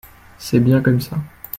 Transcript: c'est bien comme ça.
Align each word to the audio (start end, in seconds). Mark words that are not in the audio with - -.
c'est 0.39 0.59
bien 0.59 0.81
comme 0.81 0.99
ça. 0.99 1.17